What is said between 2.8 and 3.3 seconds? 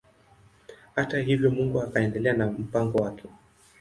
wake.